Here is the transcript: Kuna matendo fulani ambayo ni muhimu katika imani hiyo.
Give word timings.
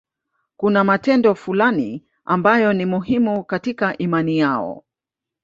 Kuna 0.57 0.83
matendo 0.83 1.35
fulani 1.35 2.05
ambayo 2.25 2.73
ni 2.73 2.85
muhimu 2.85 3.43
katika 3.43 3.97
imani 3.97 4.31
hiyo. 4.31 4.83